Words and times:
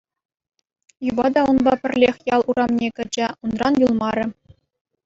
Юпа 1.09 1.25
та 1.33 1.41
унпа 1.51 1.73
пӗрлех 1.81 2.15
ял 2.35 2.41
урамне 2.49 2.87
кӗчӗ, 2.97 3.27
унран 3.43 3.73
юлмарӗ. 3.85 4.25